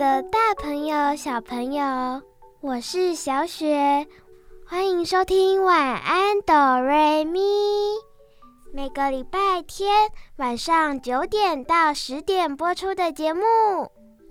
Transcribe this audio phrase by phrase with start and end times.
[0.00, 2.22] 的，大朋友、小朋友，
[2.62, 4.06] 我是小雪，
[4.66, 7.38] 欢迎收听《晚安哆瑞咪》。
[8.72, 13.42] 每个礼拜天晚上九点到十点播出的节目。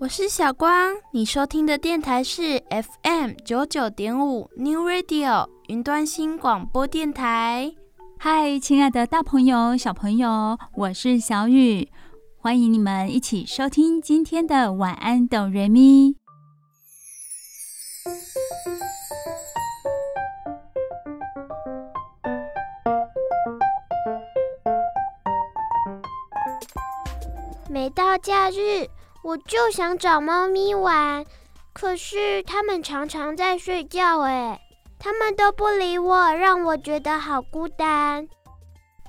[0.00, 2.60] 我是小光，你收听的电台是
[3.04, 7.72] FM 九九点五 New Radio 云端新广播电台。
[8.18, 11.88] 嗨，亲爱的，大朋友、小朋友，我是小雨。
[12.42, 16.16] 欢迎你们一起收听今天的晚安哆瑞咪。
[27.68, 28.88] 每到假日，
[29.22, 31.26] 我就想找猫咪玩，
[31.74, 34.58] 可是它们常常在睡觉，哎，
[34.98, 38.26] 它们都不理我，让我觉得好孤单。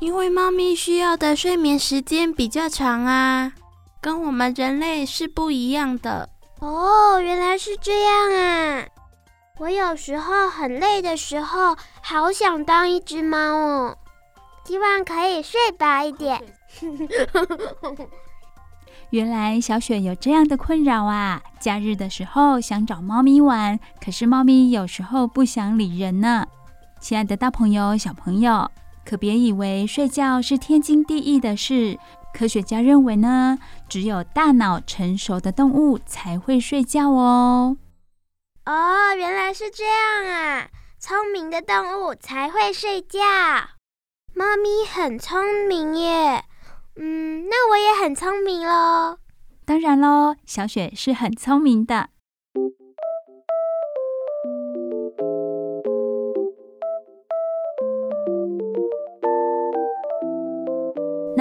[0.02, 3.54] 因为猫咪需要的睡眠时间比较长啊，
[4.02, 6.28] 跟我们人类是不一样的。
[6.60, 8.88] 哦，原来是这样啊！
[9.60, 13.98] 我有时候很累的时候，好想当一只猫哦，
[14.66, 16.42] 希望可以睡饱一点。
[19.12, 21.44] 原来小雪有这样的困扰啊！
[21.60, 26.48] 假日的时候想找猫咪玩，可是猫咪有时候不想理人呢。
[27.00, 28.68] 亲爱的大朋友、小朋友。
[29.06, 32.00] 可别以为睡觉是天经地义的事。
[32.34, 37.78] 科学家认为呢，只有大脑成熟的动物才会睡觉哦。
[38.66, 40.70] 哦，原来是这样啊！
[40.98, 43.20] 聪明的动物才会睡觉。
[44.34, 46.46] 猫咪很聪明耶。
[46.96, 49.18] 嗯，那我也很聪明喽。
[49.66, 52.11] 当然喽，小雪是很聪明的。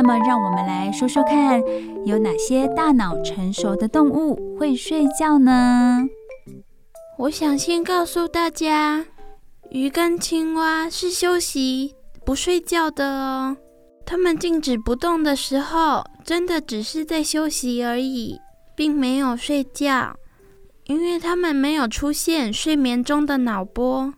[0.03, 1.63] 那么，让我们来说说看，
[2.07, 6.07] 有哪些大脑成熟的动物会睡觉呢？
[7.19, 9.05] 我想先告诉大家，
[9.69, 11.95] 鱼跟青蛙是休息
[12.25, 13.59] 不睡觉的哦。
[14.07, 18.41] 它们静止不动的时候，真的只是在休息而已，
[18.75, 20.17] 并没有睡觉，
[20.87, 24.15] 因为它们没有出现睡眠中的脑波。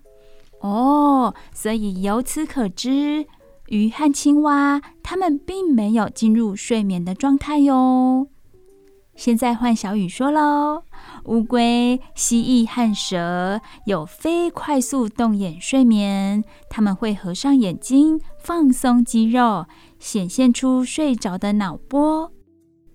[0.60, 3.26] 哦，所以由此可知。
[3.72, 8.28] 鱼和青蛙，它们并没有进入睡眠的状态哟。
[9.16, 10.82] 现在换小雨说喽：
[11.24, 19.64] 乌龟、蜥蜴和蛇有非快速动眼睡眠，它们会合上眼睛，放松肌肉，
[19.98, 22.30] 显现出睡着的脑波。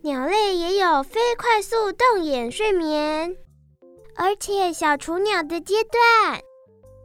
[0.03, 3.35] 鸟类也有非快速动眼睡眠，
[4.15, 6.39] 而且小雏鸟的阶段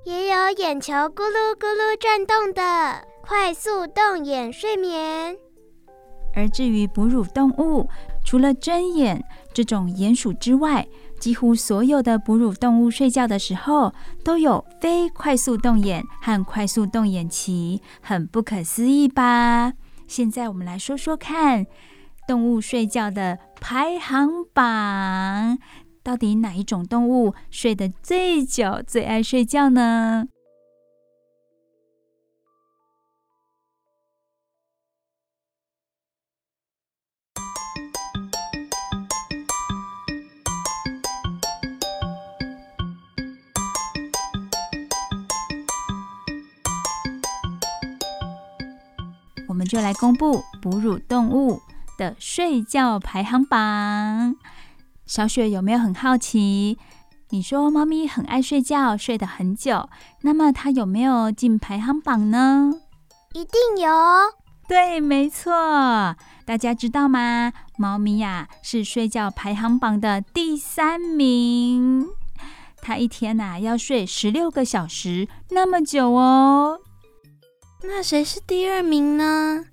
[0.05, 3.12] 也有眼球咕噜咕噜转动的。
[3.22, 5.37] 快速动眼睡眠，
[6.34, 7.88] 而至于哺乳动物，
[8.25, 9.25] 除了睁眼
[9.55, 10.87] 这种鼹鼠之外，
[11.21, 13.94] 几乎所有的哺乳动物睡觉的时候
[14.25, 19.75] 都有非快速动眼和快速动眼期，很不可思议吧？
[20.09, 21.65] 现在我们来说说看，
[22.27, 25.59] 动物睡觉的排行榜，
[26.03, 30.27] 到底哪一种动物睡得最久、最爱睡觉呢？
[49.72, 51.62] 就来公布哺乳动物
[51.97, 54.37] 的睡觉排行榜。
[55.06, 56.76] 小雪有没有很好奇？
[57.31, 59.88] 你说猫咪很爱睡觉，睡得很久，
[60.20, 62.70] 那么它有没有进排行榜呢？
[63.32, 63.91] 一定有。
[64.69, 66.14] 对，没错。
[66.44, 67.55] 大家知道吗？
[67.79, 72.08] 猫咪呀，是睡觉排行榜的第三名。
[72.82, 76.79] 它一天呐要睡十六个小时，那么久哦。
[77.84, 79.64] 那谁是第二名呢？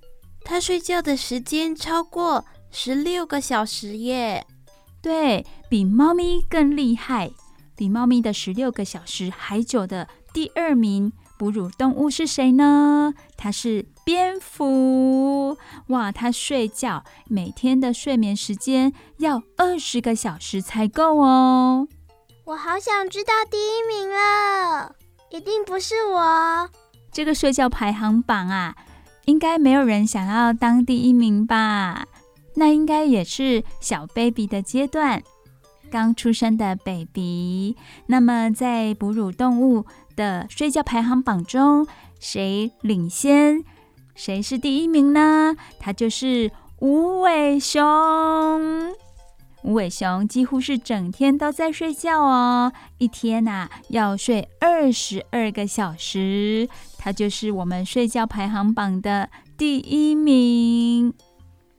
[0.44, 4.46] 他睡觉的时间超过十六个小时耶，
[5.00, 7.30] 对，比猫咪更厉害，
[7.76, 13.14] 比猫咪的十六个小时还久的第二名哺乳动物是谁呢？
[13.36, 15.56] 它是蝙蝠。
[15.88, 21.86] 哇，它睡觉每天的睡眠时间要二十个小时才够哦。
[22.44, 24.96] 我好想知道第一名了，
[25.30, 26.68] 一定不是我。
[27.12, 28.74] 这个睡觉排行榜啊，
[29.24, 32.06] 应该没有人想要当第一名吧？
[32.54, 35.22] 那应该也是小 baby 的阶段，
[35.90, 37.76] 刚出生的 baby。
[38.06, 39.86] 那么在哺乳动物
[40.16, 41.86] 的睡觉排行榜中，
[42.18, 43.64] 谁领先？
[44.14, 45.56] 谁是第一名呢？
[45.78, 47.80] 它就是无尾熊。
[49.62, 56.68] 无尾熊几乎是整天都在睡觉哦，一天呐、要睡二十二个小时。
[56.98, 61.12] 它就是我们睡觉排行榜的第一名。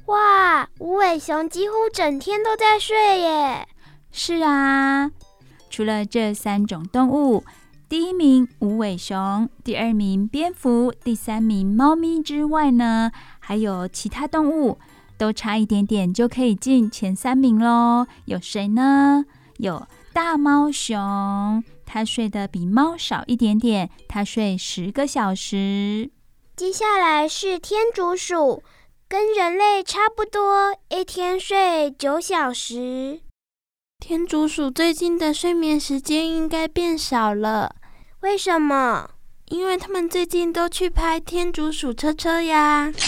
[0.05, 3.67] 哇，无尾熊几乎整天都在睡耶！
[4.11, 5.09] 是啊，
[5.69, 7.43] 除了这三种动物，
[7.87, 14.77] 第一名无尾熊，第二名蝙蝠，第三名猫咪之外呢，还有其他动物。
[15.21, 18.07] 都差一点点就可以进前三名喽。
[18.25, 19.23] 有谁呢？
[19.57, 26.09] 有大猫熊，它睡得比猫少一点点，它睡十个小时。
[26.55, 28.63] 接下来是天竺鼠，
[29.07, 33.21] 跟人类差不多，一天睡九小时。
[33.99, 37.75] 天竺鼠最近的睡眠时间应该变少了，
[38.21, 39.11] 为什么？
[39.49, 42.91] 因为他们最近都去拍天竺鼠车车呀。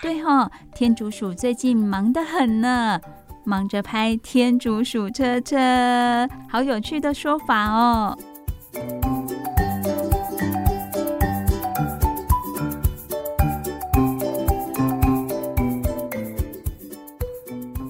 [0.00, 3.00] 对吼，天竺鼠最近忙得很呢，
[3.44, 8.16] 忙着拍天竺鼠车车，好有趣的说法哦。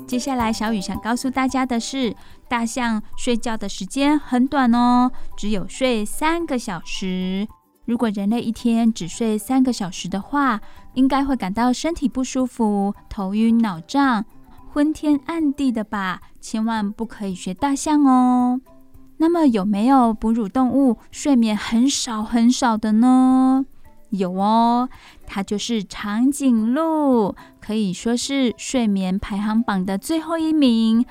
[0.07, 2.17] 接下来，小雨想告诉大家的是，
[2.49, 7.47] 大象睡觉的时间很短哦，只有睡三个小时。
[7.85, 10.61] 如果人类一天只睡三个小时的话，
[10.99, 14.25] 应该会感到身体不舒服、头晕脑胀、
[14.73, 16.21] 昏天暗地的吧？
[16.41, 18.61] 千万不可以学大象哦。
[19.19, 23.65] 那么有没有哺乳动物睡眠很少很少的呢？
[24.11, 24.89] 有哦，
[25.25, 31.07] 它就是长颈鹿，可以说是睡眠排行榜的最后一名。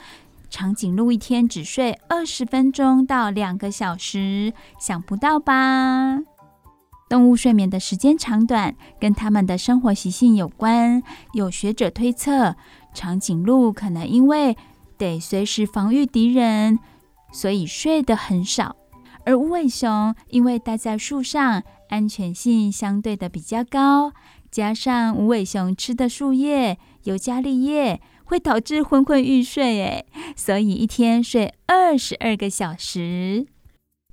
[0.50, 6.20] 长颈鹿一天只睡二十分钟到两个小时，想不到吧？
[7.10, 11.02] 动物睡眠的时间长短跟它们的生活习性有关。
[11.34, 12.56] 有学者推测，
[12.94, 14.58] 长颈鹿可能因为
[14.98, 16.80] 得随时防御敌人，
[17.32, 18.76] 所以睡得很少；
[19.26, 24.12] 而无尾熊因为待在树上，安全性相对的比较高，
[24.52, 30.06] 加上无尾熊吃的树叶尤加利叶会导致昏昏欲睡，哎，
[30.36, 33.48] 所以一天睡二十二个小时。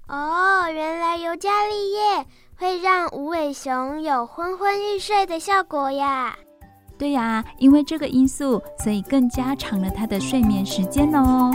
[0.07, 2.27] 哦，原来尤加利叶。
[2.65, 6.35] 会让无尾熊有昏昏欲睡的效果呀？
[6.97, 11.51] 对呀，因为这个因素，所以更加长了它的睡眠时间哦。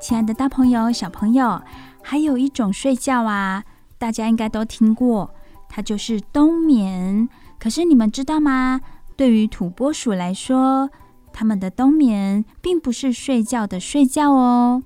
[0.00, 1.60] 亲爱的大朋友、小朋友，
[2.02, 3.64] 还有一种睡觉啊，
[3.98, 5.34] 大家应该都听过。
[5.68, 7.28] 它就是冬眠，
[7.58, 8.80] 可是你们知道吗？
[9.16, 10.90] 对于土拨鼠来说，
[11.32, 14.82] 它们的冬眠并不是睡觉的睡觉哦。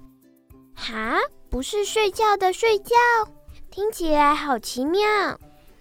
[0.75, 1.17] 哈，
[1.51, 2.95] 不是睡觉的睡觉，
[3.71, 5.01] 听起来好奇妙。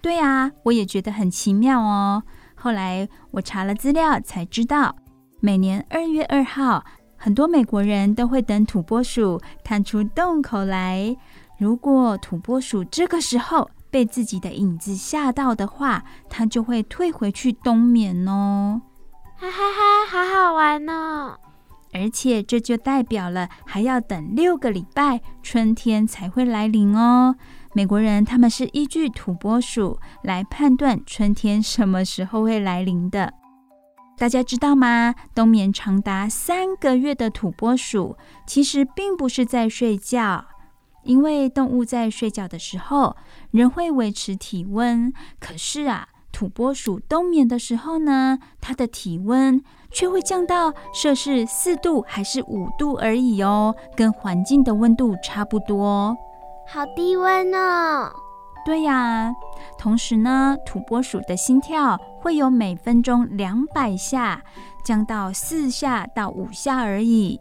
[0.00, 2.22] 对啊，我也觉得很奇妙哦。
[2.54, 4.94] 后来我查了资料才知道，
[5.40, 6.84] 每年二月二号，
[7.16, 11.16] 很多美国人都会等土拨鼠探出洞口来。
[11.58, 18.80] 如果土拨鼠这个时候被自己的影子吓到的话，它就会退回去冬眠哦。
[19.36, 21.38] 哈哈哈，好好玩哦！
[21.92, 27.36] 而且这就代表了还要等六个礼拜，春天才会来临哦。
[27.74, 33.34] 美国人他们是依据土拨鼠来判断春天什么时候会来临的。
[34.16, 35.14] 大家知道吗？
[35.34, 40.46] 冬眠长达三个月的土拨鼠，其实并不是在睡觉。
[41.04, 43.16] 因为动物在睡觉的时候，
[43.50, 45.12] 人会维持体温。
[45.40, 56.16] 可是啊，土拨鼠冬眠的时候呢，它的体温却会降到摄氏四度还是五度而已哦，跟环境的温度差不多。
[56.66, 58.10] 好低温哦！
[58.64, 59.32] 对呀，
[59.76, 64.42] 同时呢，土拨鼠的心跳会由每分钟两百下
[64.84, 67.40] 降到四下到五下而已。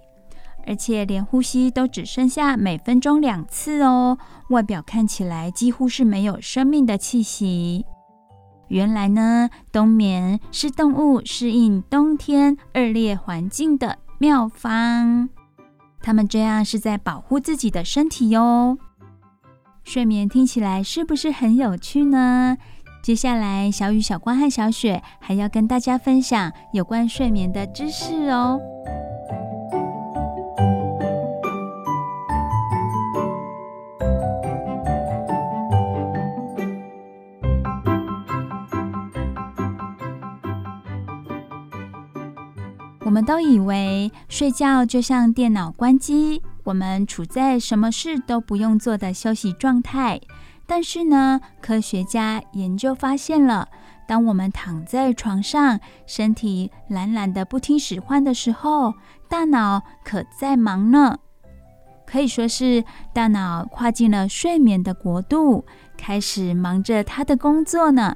[0.65, 4.17] 而且连呼吸都只剩下每分钟两次哦，
[4.49, 7.85] 外表看起来几乎是没有生命的气息。
[8.67, 15.29] 原来呢，冬眠是动物适应冬天恶劣环境的妙方。
[16.01, 18.77] 它们这样是在保护自己的身体哟。
[19.83, 22.57] 睡眠听起来是不是很有趣呢？
[23.03, 28.59] 接下来，小雨、小光和小雪还要跟大家分享有关睡眠的知识哦。
[43.11, 50.21] 我们都以为睡觉就像电脑关机，我们处在什么事都不用做的休息状态。
[50.65, 53.67] 但是呢，科学家研究发现了，
[54.07, 58.93] 当我们躺在床上，身体懒懒的不听使唤的时候，
[59.27, 61.17] 大脑可在忙呢。
[62.05, 65.65] 可以说是大脑跨进了睡眠的国度，
[65.97, 68.15] 开始忙着它的工作呢。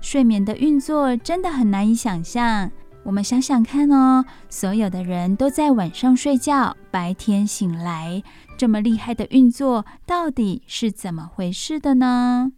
[0.00, 2.70] 睡眠的运作真的很难以想象。
[3.04, 8.22] 我们想想看哦，所有的人都在晚上睡觉，白天醒来。
[8.56, 12.52] 这么厉害的运作到底是怎么回事的呢？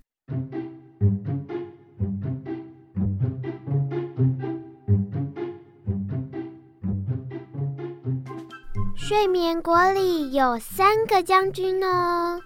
[8.94, 12.40] 睡眠国里有三个将军哦。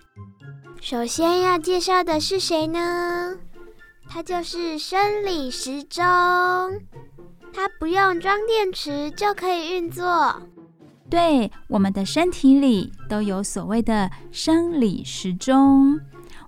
[0.81, 3.37] 首先要介绍的是谁呢？
[4.09, 6.05] 他就是生理时钟，
[7.57, 10.43] 它不用装电池就可以运作。
[11.09, 15.99] 对，我们的身体里都有所谓的生理时钟。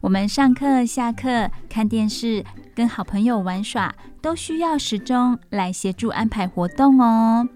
[0.03, 7.49] 我们上课、下课、看电视、跟好朋友玩耍，都需要时钟来协助安排活动哦。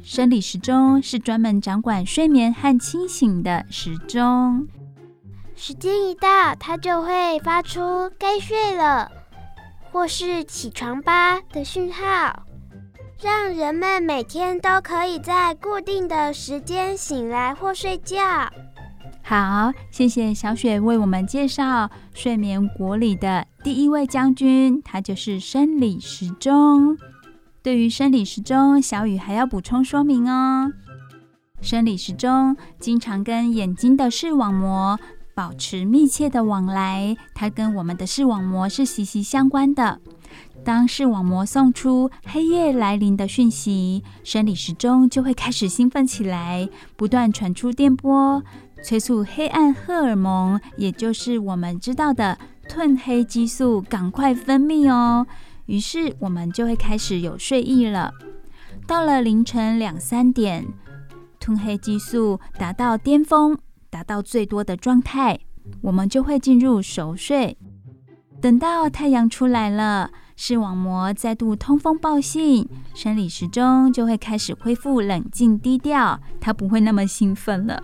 [0.00, 4.68] 生理时钟是专门掌管睡眠和清醒的时钟。
[5.56, 9.10] 时间一到，它就会发出该睡了，
[9.90, 12.44] 或是起床吧的讯号。
[13.22, 18.18] 让人们每天都可以在固定的时间醒来或睡觉。
[19.22, 26.98] 好，谢谢小雪为我们介绍睡眠国里的第一位将军，他就是生理时钟。
[27.62, 30.70] 对于生理时钟，小雨还要补充说明哦。
[31.62, 35.00] 生理时钟经常跟眼睛的视网膜
[35.34, 40.00] 保持密切的往来，它跟我们的视网膜是息息相关的。
[40.66, 48.42] 当视网膜送出黑夜来临的讯息，生理时钟就会开始兴奋起来，不断传出电波，
[48.82, 52.36] 催促黑暗荷尔蒙，也就是我们知道的
[52.68, 55.24] 褪黑激素，赶快分泌哦。
[55.66, 58.12] 于是我们就会开始有睡意了。
[58.88, 60.66] 到了凌晨两三点，
[61.38, 63.56] 褪黑激素达到巅峰，
[63.88, 65.38] 达到最多的状态，
[65.82, 67.56] 我们就会进入熟睡。
[68.40, 70.10] 等到太阳出来了。
[70.38, 77.82] 视网膜再度通风报信，生理时钟就会开始恢复冷静低调，它不会那么兴奋了，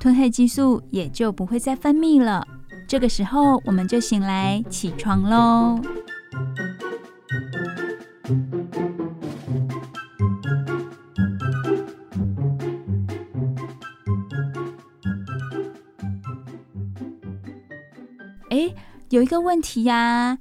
[0.00, 2.48] 褪黑激素也就不会再分泌了。
[2.88, 5.78] 这个时候我们就醒来起床喽。
[18.48, 18.74] 哎，
[19.10, 20.38] 有一个问题呀。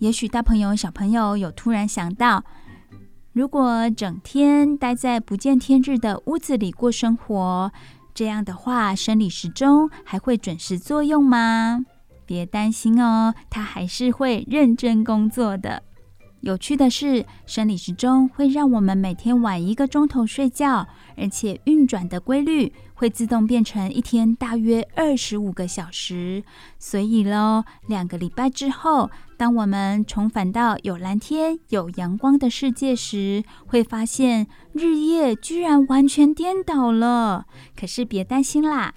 [0.00, 2.42] 也许大朋友、小朋友有突然想到，
[3.34, 7.70] 如果整天待在不见天日的屋子里过生活，
[8.14, 11.80] 这样的话，生理时钟还会准时作用吗？
[12.24, 15.82] 别担心哦，它还是会认真工作的。
[16.40, 26.42] 有趣的是，生理时钟会让我们每天晚一个钟头睡觉，而且运转的规律会自动变成一天大约二十五个小时。
[26.78, 29.10] 所以喽，两个礼拜之后，
[29.40, 37.46] 当我们重返到有蓝天、有阳光的世界时，会发现日夜居然完全颠倒了。
[37.74, 38.92] 可是别担心啦。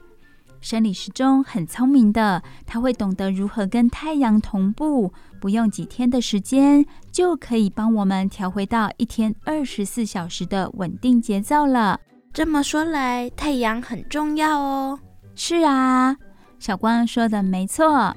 [0.60, 12.02] 生理时钟很聪明的，它会懂得如何跟太阳同步，不用几天的时间就可以帮我们调回到一天二十四小时的稳定节奏了。
[12.34, 15.00] 这么说来，太阳很重要哦。
[15.36, 16.18] 是啊，
[16.60, 18.14] 小光说的没错。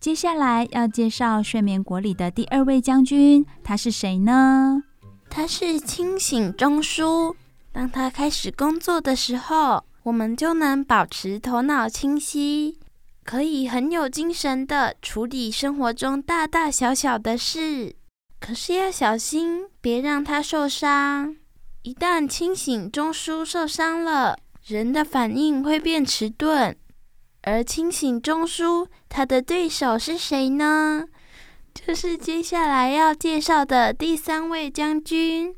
[0.00, 4.82] 接下来要介绍睡眠国里的第二位将军，他是谁呢？
[5.28, 7.34] 他是清醒中枢。
[7.72, 12.78] 当他开始工作的时候，我们就能保持头脑清晰，
[13.24, 17.96] 可以很有精神地处理生活中大大小小的事。
[18.38, 21.36] 可是要小心，别让他受伤。
[21.82, 26.76] 一旦清醒中枢受伤了，人的反应会变迟钝。
[27.46, 31.04] 而清醒中枢，他的对手是谁呢？
[31.72, 35.54] 就是接下来要介绍的第三位将军。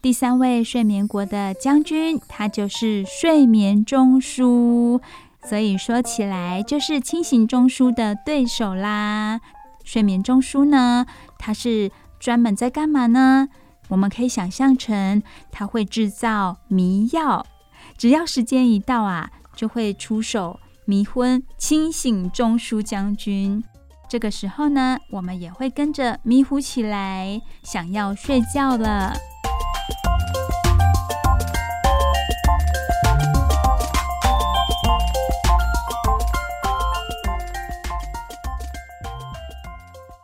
[0.00, 5.00] 第三位睡眠国的将军，他就是睡眠中枢，
[5.42, 9.40] 所以说起来就是清醒中枢的对手啦。
[9.82, 11.04] 睡眠中枢呢，
[11.40, 13.48] 它是专门在干嘛呢？
[13.88, 15.20] 我们可以想象成，
[15.50, 17.44] 它会制造迷药，
[17.98, 23.62] 只要时间一到啊，就会出手迷昏清醒中枢将军。
[24.08, 29.14] 这个时候呢，我们也会跟着迷糊起来，想要睡觉了。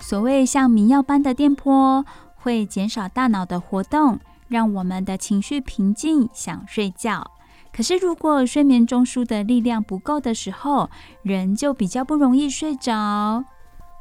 [0.01, 7.38] 所谓像迷药般的电波，会减少大脑的活动，让我们的情绪平静，想睡觉。
[7.79, 10.91] 可是，如果睡眠中枢的力量不够的时候，
[11.23, 13.45] 人就比较不容易睡着。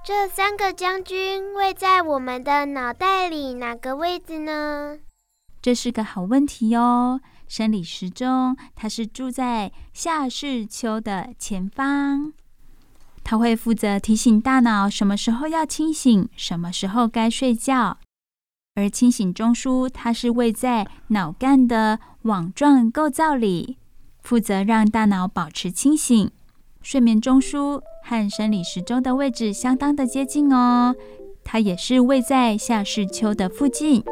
[0.04, 4.98] 这三个将军位在我们的脑袋里哪个位置呢？
[5.62, 7.22] 这是个好问题哦。
[7.48, 12.34] 生理时钟它是住在夏视丘的前方，
[13.24, 18.00] 它会负责提醒大脑什么时候要清醒，什么时候该睡觉。
[18.78, 23.80] 而清醒中枢它是位在脑干的网状构造里，
[24.22, 26.30] 负责让大脑保持清醒。
[26.84, 30.96] 睡眠中枢和生理时钟的位置相当的接近哦，
[31.44, 34.04] 它也是位在下视丘的附近。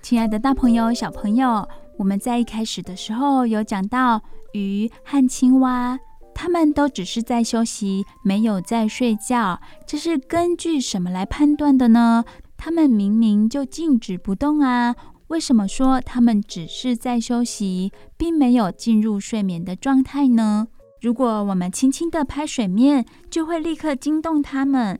[0.00, 4.20] 亲爱的大朋友、小朋友，我们在一开始的时候有讲到
[4.52, 5.98] 鱼和青蛙，
[6.34, 12.24] 它们都只是在休息，没有在睡觉，这是根据什么来判断的呢？
[12.56, 14.94] 他们明明就静止不动啊，
[15.28, 20.68] 为什么说他们只是在休息，并没有进入睡眠的状态呢？
[21.00, 24.98] 如果我们轻轻地拍水面，就会立刻惊动他们。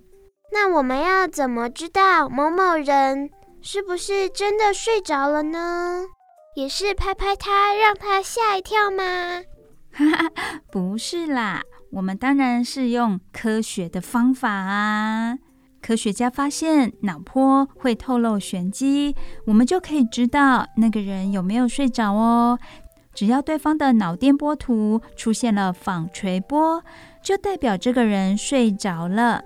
[0.52, 3.30] 那我们要怎么知道某某人
[3.62, 6.04] 是不是真的睡着了呢？
[6.54, 9.42] 也是拍拍他，让他吓一跳吗？
[9.92, 10.30] 哈哈，
[10.70, 15.38] 不是啦，我们当然是用科学的方法啊。
[15.82, 19.14] 科学家发现脑波会透露玄机，
[19.46, 22.58] 我们就可以知道那个人有没有睡着哦。
[23.12, 26.82] 只要对方的脑电波图出现了纺锤波，
[27.22, 29.44] 就代表这个人睡着了。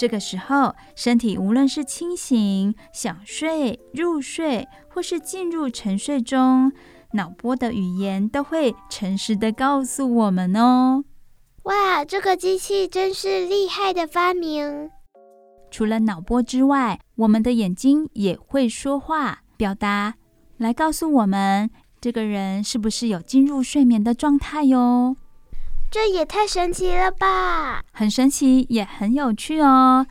[0.00, 6.72] 这个时候，身体无论是清醒、想睡、入睡，或是进入沉睡中，
[7.12, 11.04] 脑波的语言都会诚实的告诉我们哦。
[11.64, 14.90] 哇，这个机器真是厉害的发明！
[15.70, 20.14] 除了脑波之外，我们的眼睛也会说话，表达
[20.56, 21.68] 来告诉我们
[22.00, 25.18] 这个人是不是有进入睡眠的状态哟。
[25.90, 27.82] 这也太神奇了吧！
[27.92, 30.06] 很神奇，也很有趣哦。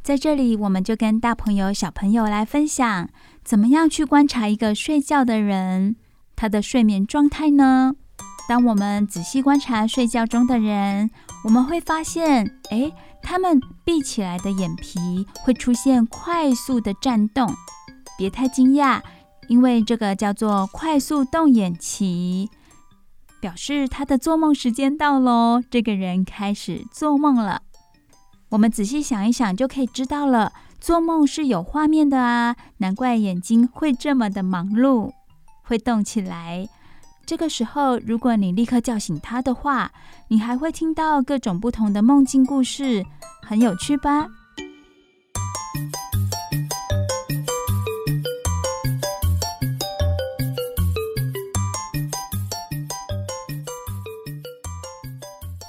[0.00, 3.08] 在这里，我们就跟大朋友、小朋友来分享，
[3.42, 5.96] 怎么样去观察一个睡觉的人，
[6.36, 7.94] 他的睡眠状态呢？
[8.48, 11.10] 当我们仔细观察睡觉中的人，
[11.44, 12.92] 我们会发现，诶。
[13.28, 17.52] 他们闭起来的眼皮会出现快速的颤动，
[18.16, 19.00] 别太惊讶，
[19.48, 22.48] 因为这个叫做快速动眼期，
[23.40, 25.62] 表示他的做梦时间到喽。
[25.70, 27.62] 这个人开始做梦了。
[28.50, 35.12] 我们仔细想一想就可以知道了，做梦是有画面的啊，难怪眼睛会这么的忙碌，
[35.62, 36.68] 会动起来。
[37.26, 39.90] 这个时候，如果你立刻叫醒他的话，
[40.28, 43.04] 你还会听到各种不同的梦境故事，
[43.42, 44.28] 很有趣吧？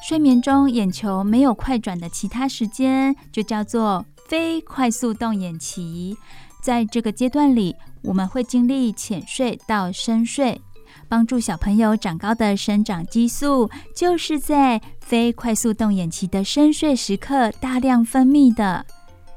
[0.07, 6.15] 睡眠中眼球没有快转的其他时间，就叫做非快速动眼期。
[6.61, 10.61] 在这个阶段里，我们会经历浅睡到深睡。
[11.09, 18.85] 帮助小朋友长高的生长激素，就是在非快速动眼期的深睡时刻大量分泌的。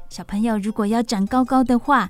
[0.07, 2.09] 小朋友如果要长高高的话，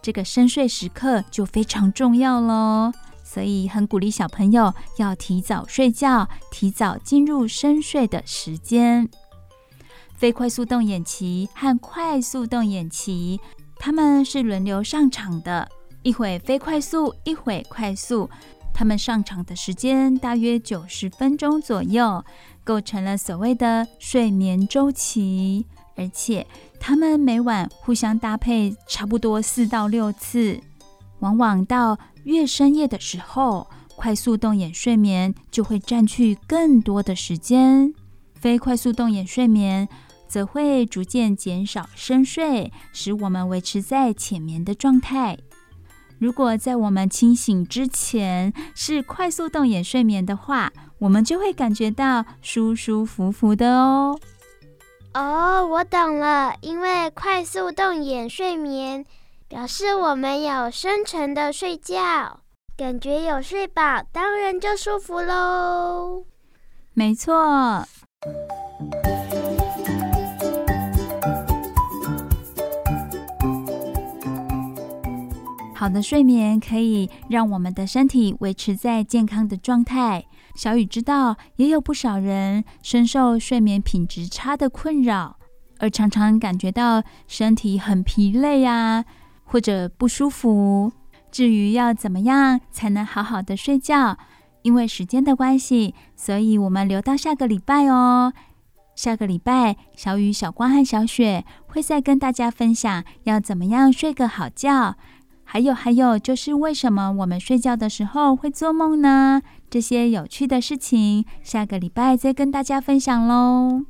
[0.00, 2.90] 这个深睡时刻就非常重要喽。
[3.32, 9.08] 所以很鼓励小朋友要提早睡觉，提早进入深睡的时间。
[10.14, 13.40] 非快速动眼期和快速动眼期，
[13.76, 15.66] 他们是轮流上场的，
[16.02, 18.28] 一会非快速，一会快速。
[18.74, 22.22] 他们上场的时间大约九十分钟左右，
[22.62, 25.66] 构成了所谓的睡眠周期，
[25.96, 26.46] 而且
[26.78, 30.60] 他们每晚互相搭配差不多四到六次。
[31.22, 37.94] 往往到越深夜的时候，快速动眼睡眠就会占据更多的时间，
[38.34, 39.88] 非快速动眼睡眠
[40.28, 45.38] 则会逐渐减少深睡，使我们维持在浅眠的状态。
[46.18, 54.18] 如果在我们清醒之前是快速动眼睡眠的话，我们就会感觉到舒舒服服的哦。
[55.14, 59.04] 哦，我懂了，因为快速动眼睡眠
[59.52, 62.40] 表示我们有深沉的睡觉，
[62.74, 66.24] 感觉有睡饱，当然就舒服喽。
[66.94, 67.86] 没错。
[75.74, 80.24] 好的睡眠可以让我们的身体维持在健康的状态。
[80.54, 85.36] 小雨知道，也有不少人深受睡眠品质差的困扰，
[85.78, 89.04] 而常常感觉到身体很疲累啊，
[89.52, 90.90] 或者不舒服。
[91.30, 94.16] 至于要怎么样才能好好的睡觉，
[94.62, 98.32] 因为时间的关系，所以我们留到下个礼拜哦。
[98.94, 104.96] 下个礼拜，小雨、小光和小雪会再跟大家分享要怎么样睡个好觉。
[105.44, 109.42] 还有还有，就是为什么我们睡觉的时候会做梦呢？
[109.68, 113.84] 这些有趣的事情，下个礼拜再跟大家分享喽。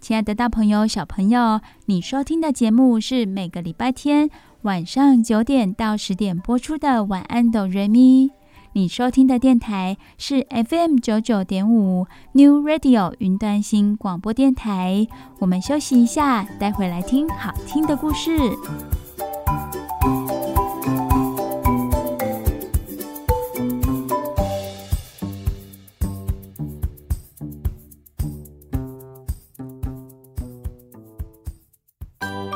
[0.00, 4.28] 亲爱的大朋友、小朋友，你收听的节目是每个礼拜天
[4.64, 8.28] 晚上九点到十点播出的《晚安，哆瑞咪》。
[8.72, 15.06] 你收听的电台是 FM 九九点五 New Radio 云端新广播电台。
[15.38, 18.38] 我们休息一下，待会来听好听的故事。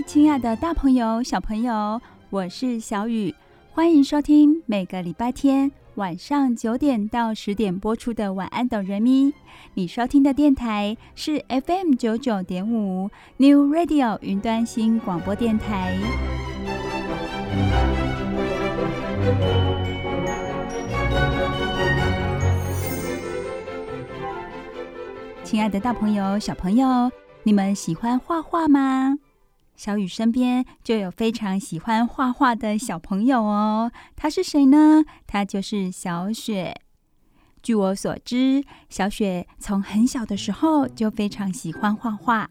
[0.00, 2.00] 亲爱的大朋友、小朋友，
[2.30, 3.34] 我是小雨，
[3.72, 9.26] 欢迎收听每个礼拜天晚上九点到十点播出的《晚安，哆瑞咪》。
[9.74, 15.96] 你收听的电台是 FM 九九点五 New Radio 云端新广播电台。
[25.44, 27.10] 亲爱的大朋友、小朋友，
[27.42, 29.18] 你们喜欢画画吗？
[29.82, 35.02] 小雨身边就有非常喜欢画画的小朋友哦，他是谁呢？
[35.26, 36.72] 他就是小雪。
[37.64, 42.48] 据我所知，小雪从很小的时候就非常喜欢画画。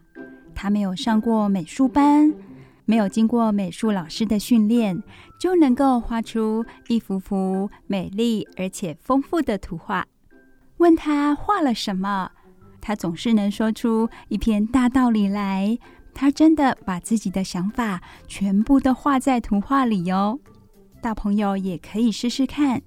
[0.54, 2.34] 她没有上过美术班，
[2.84, 5.02] 没有经过美术老师的训练，
[5.40, 10.06] 就能够画出一幅幅美丽而且丰富的图画。
[10.76, 12.30] 问她画了什么，
[12.82, 15.78] 她总是能说出一篇大道理来。
[16.14, 20.38] 他真的把自己的想法全部都画在图画里哦，
[21.00, 22.80] 大朋友也可以试试看。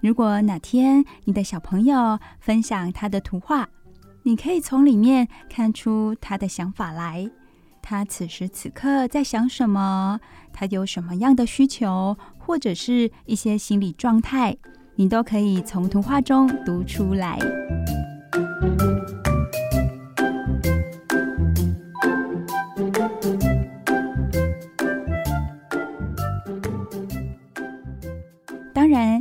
[0.00, 3.68] 如果哪天你的小朋友分享他的图画，
[4.22, 7.28] 你可以从里面看出他的想法来。
[7.82, 10.20] 他此时此刻在想什么？
[10.52, 14.56] 他有什么样的需求，或者是一些心理状态，
[14.96, 17.38] 你都可以从图画中读出来。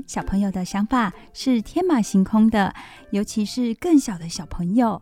[0.06, 2.74] 小朋友的想法是天马行空的，
[3.12, 5.02] 尤其是更小的小朋友，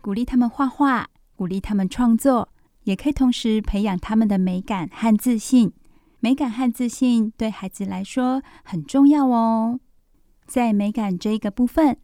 [0.00, 2.48] 鼓励他们画画，鼓励他们创作，
[2.84, 5.72] 也可以同时培养他们的美感和自信。
[6.20, 9.78] 美感和自信对孩子来说很重要哦。
[10.46, 11.98] 在美感这一个部分，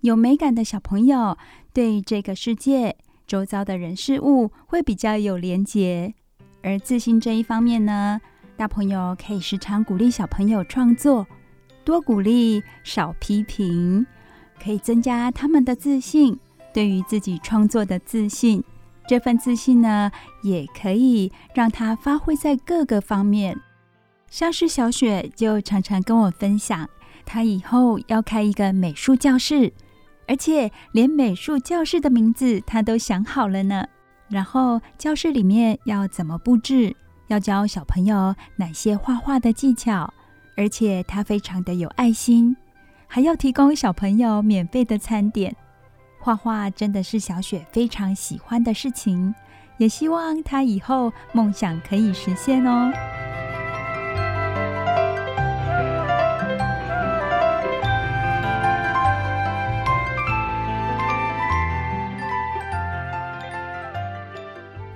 [0.00, 1.36] 有美感的小朋友
[1.72, 6.14] 对这个世界、周遭的人事物会比较有连结；
[6.62, 8.20] 而自信这一方面呢，
[8.56, 11.26] 大朋友可以时常鼓励小朋友创作。
[11.90, 14.06] 多鼓励，少批评，
[14.62, 16.38] 可以增加他们的自信。
[16.72, 18.62] 对于自己创作的自信，
[19.08, 20.12] 这份自信呢，
[20.44, 23.58] 也可以让他发挥在各个方面。
[24.28, 26.88] 像是小雪就常常跟我分享，
[27.26, 29.72] 她以后要开一个美术教室，
[30.28, 33.84] 而且连美术教室的名字她都想好了呢。
[34.28, 36.94] 然后教室里面要怎么布置，
[37.26, 40.14] 要教小朋友哪些画画的技巧，
[40.60, 42.54] 而且他非常的有爱心，
[43.06, 45.56] 还要提供小朋友免费的餐点。
[46.18, 49.34] 画画真的是小雪非常喜欢的事情，
[49.78, 52.92] 也希望他以后梦想可以实现哦。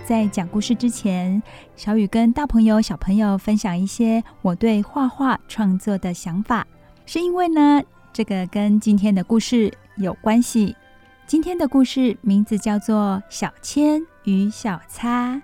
[0.05, 1.43] 在讲故事之前，
[1.77, 6.67] 小雨跟大朋友、小朋友分享一些我对画画创作的想法，
[7.07, 10.77] 是因为呢，这个跟今天的故事有关系。
[11.27, 15.37] 今天的故事名字叫做《小千与小擦》，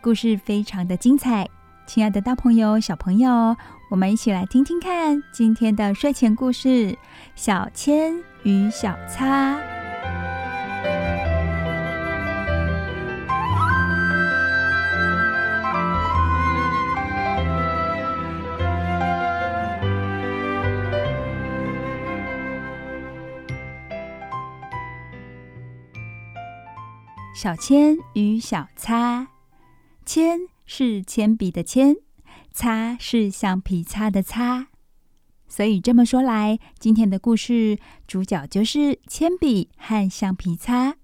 [0.00, 1.48] 故事非常的精彩。
[1.84, 3.56] 亲爱的大朋友、小朋友，
[3.90, 6.68] 我们一起来听听看今天的睡前故事
[7.34, 9.56] 《小千与小擦》。
[27.44, 29.28] 小铅与小擦，
[30.06, 31.94] 铅是铅笔的铅，
[32.50, 34.68] 擦是橡皮擦的擦，
[35.46, 40.96] 所以这么说来，今天的故事主角就是铅笔和橡皮擦。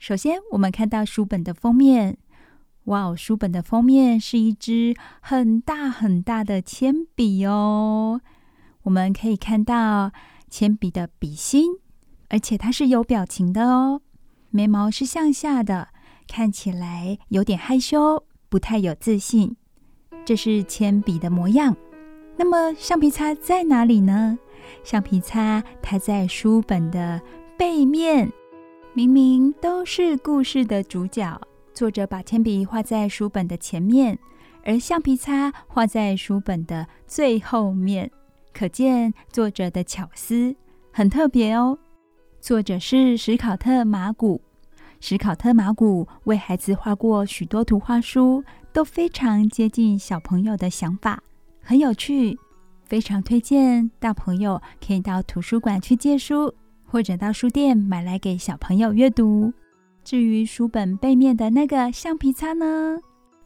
[0.00, 2.18] 首先，我们看到书本的封面，
[2.86, 8.20] 哇哦，书本的封面是一支很大很大的铅笔哦。
[8.82, 10.10] 我们可以看到
[10.50, 11.74] 铅笔的笔芯，
[12.30, 14.02] 而且它是有表情的哦。
[14.54, 15.88] 眉毛是向下的，
[16.28, 19.56] 看起来有点害羞，不太有自信。
[20.26, 21.74] 这是铅笔的模样。
[22.36, 24.38] 那么橡皮擦在哪里呢？
[24.84, 27.20] 橡皮擦它在书本的
[27.56, 28.30] 背面。
[28.92, 31.40] 明明都是故事的主角，
[31.72, 34.18] 作者把铅笔画在书本的前面，
[34.64, 38.10] 而橡皮擦画在书本的最后面，
[38.52, 40.54] 可见作者的巧思
[40.92, 41.78] 很特别哦。
[42.42, 44.42] 作者是史考特·马古。
[44.98, 51.22] 史考特·马古为孩子画过许多图画书，都非常接近小朋友的想法，
[51.62, 52.36] 很有趣，
[52.84, 56.52] 非常推荐大朋友可以到图书馆去借书，
[56.84, 59.52] 或者到书店买来给小朋友阅读。
[60.02, 62.98] 至于书本背面的那个橡皮擦呢，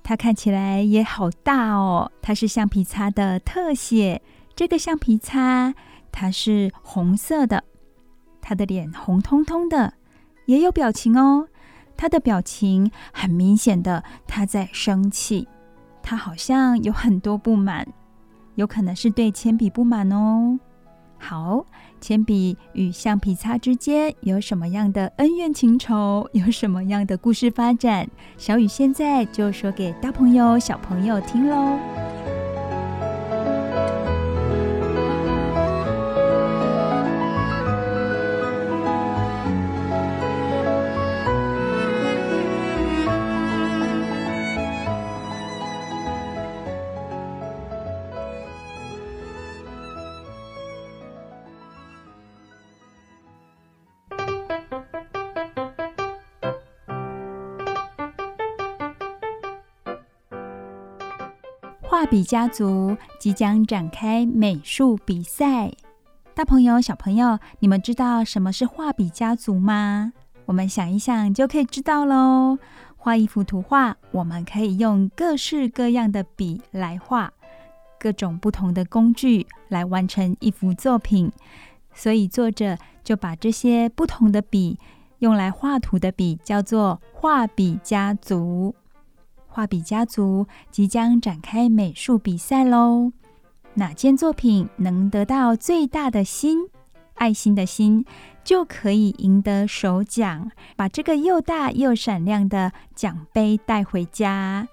[0.03, 4.23] 它看起来也好大哦，它是橡皮擦的特写。
[4.55, 5.75] 这个橡皮擦
[6.11, 7.63] 它是红色的。
[8.49, 9.93] 他的脸红彤彤的，
[10.45, 11.49] 也有表情哦。
[11.97, 15.49] 他的表情很明显的，他在生气。
[16.01, 17.85] 他好像有很多不满，
[18.55, 20.61] 有可能是对铅笔不满哦。
[21.19, 21.67] 好，
[22.01, 26.29] 铅笔与橡皮擦之间有什么样的恩怨情仇？
[26.33, 28.09] 有什么样的故事发展？
[28.37, 32.36] 小雨现在就说给大朋友、小朋友听喽。
[62.07, 65.73] 笔家族即将展开美术比赛，
[66.35, 70.13] 大朋友、小朋友，你们知道什么是画笔家族吗？
[70.45, 72.59] 我们想一想就可以知道喽。
[72.97, 77.33] 画一幅图画，我们可以用各式各样的笔来画，
[77.99, 81.33] 各种不同的工具来完成一幅作品。
[81.93, 84.79] 所以作者就把这些不同的笔
[85.19, 88.75] 用来画图的笔叫做画笔家族。
[89.57, 93.13] 画笔家族即将展开美术比赛喽！
[93.73, 96.69] 哪件作品能得到最大的心，
[97.15, 98.05] 爱心的心，
[98.45, 104.69] 就可以赢得首奖，把这个又大又闪亮的奖杯带回家。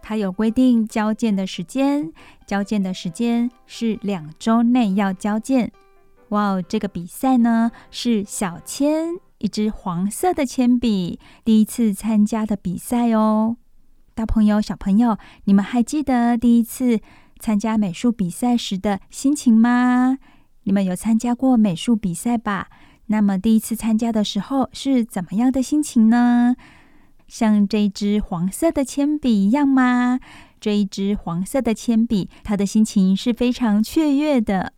[0.00, 2.10] 它有规定交件的时间，
[2.46, 5.70] 交件的时间是两周内要交件。
[6.30, 13.58] 哇哦，这个比赛呢，是小铅一支黄色的铅笔第一次参加的比赛哦。
[14.14, 17.00] 大朋友、小朋友，你们还记得第一次
[17.38, 20.18] 参加美术比赛时的心情吗？
[20.64, 22.68] 你们有参加过美术比赛吧？
[23.06, 26.54] 那么第一次参加的时候是怎么样的心情呢？
[27.26, 30.20] 像这一支黄色的铅笔一样吗？
[30.60, 34.74] 这一支黄色的铅笔，他的心情是非常雀跃的，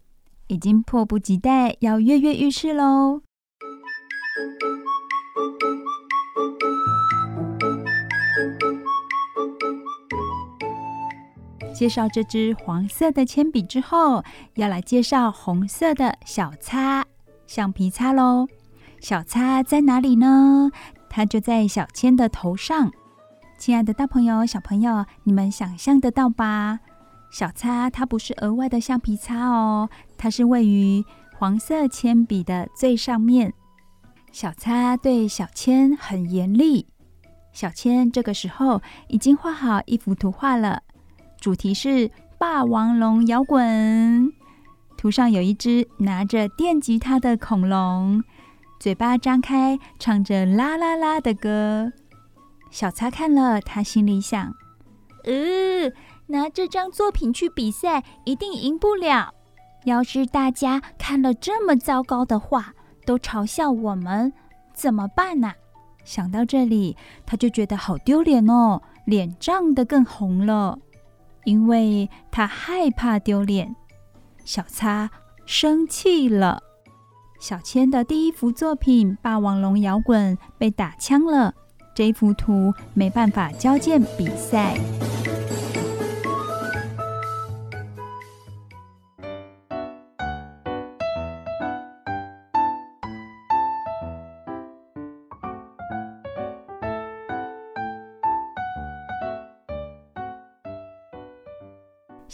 [0.46, 3.20] 已经迫不及待要跃跃欲试喽。
[11.74, 14.22] 介绍这支黄色的铅笔之后，
[14.54, 17.04] 要来介绍红色的小擦
[17.48, 18.46] 橡皮擦喽。
[19.00, 20.70] 小擦在哪里呢？
[21.10, 22.92] 它就在小千的头上。
[23.58, 26.78] 亲爱的大朋友、小朋友，你们想象得到吧？
[27.32, 31.04] 小擦它不是额外的橡皮擦哦，它是位于
[31.36, 33.52] 黄色铅笔的最上面。
[34.30, 36.86] 小擦对小千很严厉。
[37.52, 40.82] 小千这个时候已经画好一幅图画了。
[41.44, 44.32] 主题是霸王龙摇滚，
[44.96, 48.24] 图上有一只拿着电吉他的恐龙，
[48.80, 51.92] 嘴巴张开，唱着啦啦啦的歌。
[52.70, 54.54] 小擦看了，他心里想：
[55.24, 55.92] 呃，
[56.28, 59.34] 拿这张作品去比赛，一定赢不了。
[59.84, 62.72] 要是大家看了这么糟糕的画，
[63.04, 64.32] 都嘲笑我们，
[64.72, 65.52] 怎么办呢？
[66.04, 70.78] 想到这里，他就觉得好丢脸哦，脸涨得更红了。
[71.44, 73.74] 因为他害怕丢脸，
[74.44, 75.10] 小擦
[75.46, 76.62] 生气了。
[77.40, 81.54] 小千的第一幅作品《霸王龙摇滚》被打枪了，
[81.94, 84.78] 这幅图没办法交件比赛。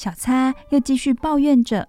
[0.00, 1.86] 小擦又继续抱怨着，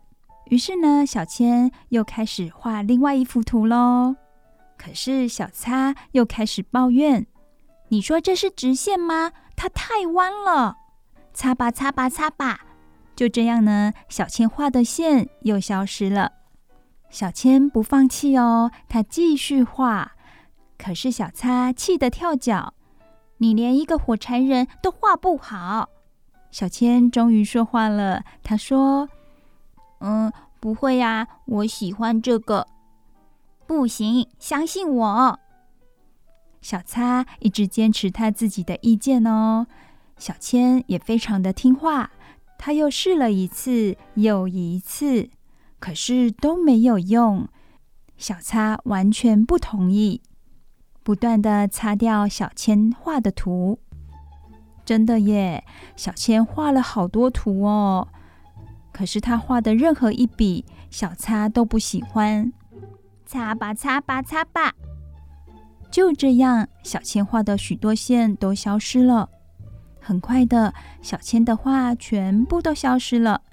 [0.48, 4.18] 于是呢，小千又开始画另外一幅图喽。
[4.78, 7.26] 可是小擦又开始抱怨
[7.88, 9.32] ：“你说这是直线吗？
[9.56, 10.76] 它太弯了！”
[11.34, 12.60] 擦吧，擦吧，擦吧。
[13.16, 16.34] 就这样呢，小千画的线又消失了。
[17.10, 20.12] 小千不放弃哦，他继续画。
[20.78, 22.74] 可是小擦气得跳脚
[23.40, 25.88] ：“你连一个火柴人都画不好。”
[26.52, 29.08] 小千终于说话了，他说
[30.00, 32.68] ：“嗯，不会呀，我喜欢这个。
[33.66, 35.40] 不行，相信我。”
[36.62, 39.66] 小擦一直坚持他自己的意见哦。
[40.18, 42.12] 小千也非常的听话，
[42.58, 45.30] 他又试了一次又一次，
[45.80, 47.48] 可是都没有用。
[48.18, 50.22] 小擦完全不同意，
[51.02, 53.80] 不断的擦掉小千画的图。
[54.92, 55.64] 真的耶，
[55.96, 58.10] 小千画了好多图哦，
[58.92, 62.52] 可是他画的任何一笔，小擦都不喜欢。
[63.26, 64.74] 擦吧，擦吧，擦吧，
[65.90, 69.30] 就这样，小千画的许多线都消失了。
[70.02, 73.44] 很快的，小千的画全部都消失了。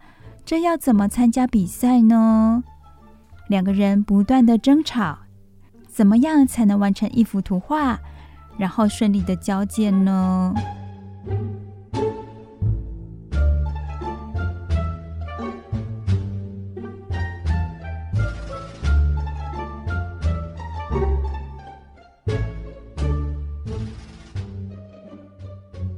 [0.45, 2.65] 这要怎么参加比赛呢？
[3.47, 5.19] 两个人不断的争吵，
[5.87, 8.01] 怎么样才能完成一幅图画，
[8.57, 10.53] 然后顺利的交件呢？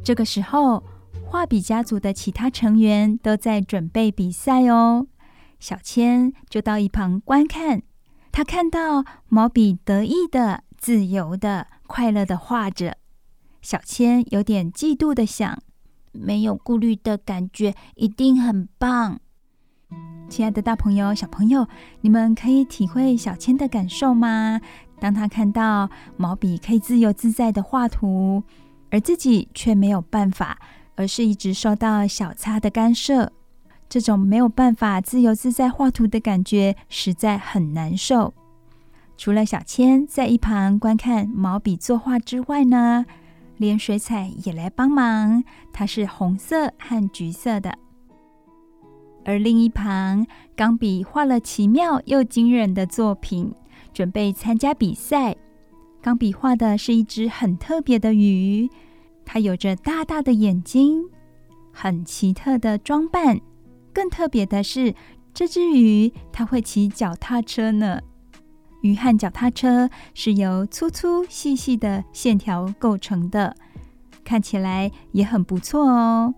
[0.03, 0.83] 这个时候，
[1.25, 5.07] 画笔家族的其他成员都在准备比赛哦。
[5.61, 7.83] 小千就到一旁观看，
[8.33, 12.97] 他看到毛笔得意的、自由的、快乐的画着。
[13.63, 15.59] 小千有点嫉妒的想：
[16.13, 19.21] 没有顾虑的感觉一定很棒。
[20.29, 21.67] 亲爱的大朋友、小朋友，
[22.01, 24.61] 你们可以体会小千的感受吗？
[25.01, 28.43] 当他看到毛笔可以自由自在的画图。
[28.93, 30.59] 而自己却没有办法，
[30.97, 33.31] 而是一直受到小擦的干涉。
[33.89, 38.35] 这种没有办法自由自在画图的感觉，实在很难受。
[39.17, 43.07] 除了小千在一旁观看毛笔作画之外呢，
[43.61, 45.45] 连水彩也来帮忙。
[45.71, 47.77] 它是红色和橘色的。
[49.23, 53.55] 而另一旁，钢笔画了奇妙又惊人的作品，
[53.93, 55.37] 准备参加比赛。
[56.01, 58.71] 钢笔画的是一只很特别的鱼，
[59.27, 61.05] 它有着大大的眼睛，
[61.71, 63.39] 很奇特的装扮。
[63.93, 64.95] 更特别的是，
[65.35, 68.01] 这只鱼它会骑脚踏车呢。
[68.81, 73.55] 鱼和脚踏车是由粗粗细细的线条构成的，
[74.25, 76.35] 看起来也很不错哦。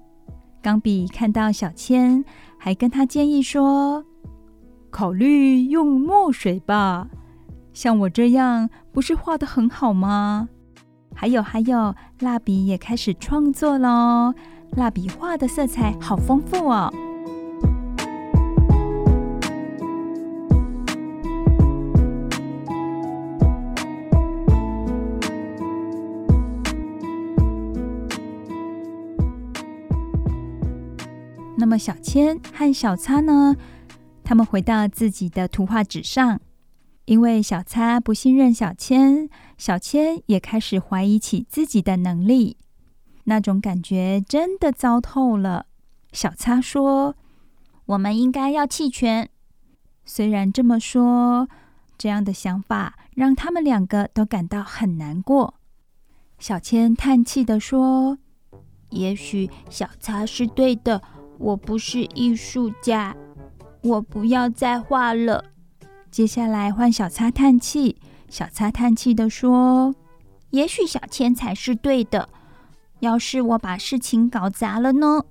[0.61, 2.24] 钢笔看到小千，
[2.59, 4.05] 还跟他建议说
[4.90, 7.09] ：“考虑用墨水吧。”
[7.72, 10.49] 像我这样不是画得很好吗？
[11.14, 14.34] 还有还有，蜡笔也开始创作喽！
[14.72, 16.93] 蜡笔画的色彩好丰富哦。
[31.72, 33.56] 么小千和小擦呢？
[34.22, 36.38] 他们回到自己的图画纸上，
[37.06, 42.58] 因为小擦不信任小千，小千也开始怀疑起自己的能力。
[43.24, 45.64] 那种感觉真的糟透了。
[46.12, 47.16] 小擦说
[47.86, 49.30] ：“我们应该要弃权。”
[50.04, 51.48] 虽然这么说，
[51.96, 55.54] 这样的想法让他们两个都感到很难过。
[56.38, 58.18] 小千叹气地说
[58.90, 61.00] ：“也许小擦是对的，
[61.43, 63.14] 我不是艺术家，
[63.82, 65.45] 我不要再画了。”
[66.11, 67.97] 接下来换小擦叹气，
[68.28, 69.95] 小擦叹气地说
[70.51, 72.28] ：“也许小千才是对的。”
[73.01, 75.24] 要是我把事情搞砸了呢？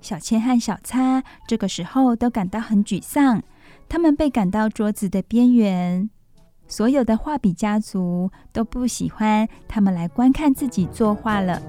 [0.00, 3.42] 小千和小擦这个时候都感到很沮丧，
[3.88, 6.08] 他们被赶到桌子的边缘。
[6.68, 11.60] 所有的画笔家族都不喜欢他们来观看自己作画了。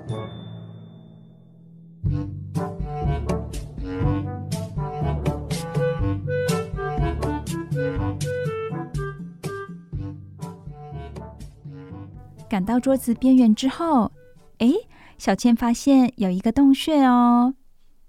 [12.50, 14.12] 赶到桌子边缘之后，
[14.60, 14.74] 哎。
[15.20, 17.56] 小倩发现有一个洞穴哦，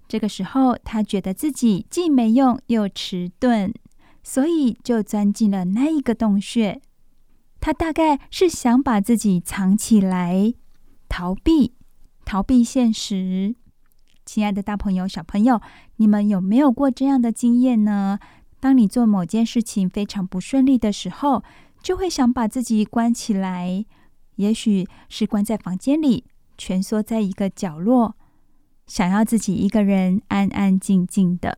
[0.07, 3.73] 这个时候她觉得自己既没用又迟钝，
[4.21, 6.79] 所以就钻进了那一个洞穴。
[7.59, 10.53] 她大概是想把自己藏起来，
[11.09, 11.73] 逃避，
[12.25, 13.55] 逃避现实。
[14.23, 15.59] 亲爱的大朋友、小朋友，
[15.95, 18.19] 你们有没有过这样的经验呢？
[18.59, 21.43] 当你做某件事情非常不顺利的时候，
[21.81, 23.83] 就会想把自己关起来，
[24.39, 26.23] 也许是关在房间里。
[26.57, 28.15] 蜷缩在一个角落，
[28.87, 31.57] 想要自己一个人安安静静的。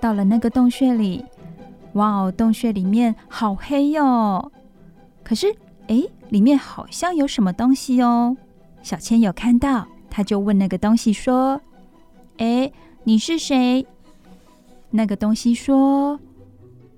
[0.00, 1.24] 到了那个洞穴里，
[1.94, 4.50] 哇哦，洞穴里面好黑哟！
[5.22, 5.52] 可是，
[5.88, 8.36] 哎，里面好像有什么东西哦。
[8.80, 11.60] 小千有看到，他就问那个东西说。
[12.38, 13.84] 哎，你是谁？
[14.90, 16.20] 那个东西说：“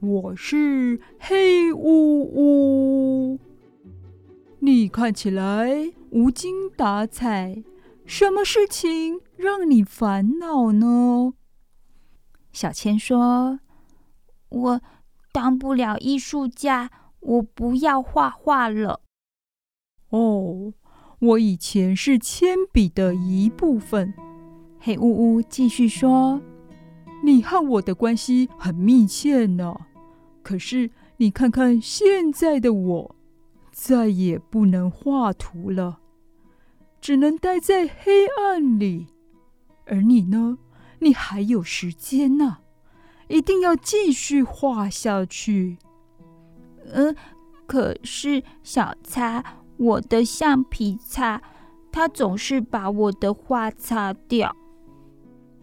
[0.01, 3.41] 我是黑乌乌。
[4.59, 7.65] 你看起来无精打采，
[8.05, 11.33] 什么事情让你烦恼呢？”
[12.53, 13.61] 小千说
[14.51, 14.83] ：“我
[15.33, 16.91] 当不了艺术家，
[17.21, 19.01] 我不要画画了。”
[20.11, 20.75] 哦，
[21.21, 24.13] 我以前是铅笔的一部分。
[24.79, 26.41] 黑乌乌继续说
[27.23, 29.75] ：“你和我的关系很密切呢。
[30.43, 33.17] 可是你看看现在的我，
[33.71, 36.01] 再也不能画图了，
[37.03, 39.09] 只能待在黑暗里。
[39.85, 40.57] 而你呢？
[41.01, 42.59] 你还有时间呢，
[43.29, 45.77] 一定要继续画下去。”
[46.93, 47.15] 嗯，
[47.67, 49.45] 可是小擦，
[49.81, 51.41] 我的橡皮擦，
[51.91, 54.55] 它总是把我的画擦掉。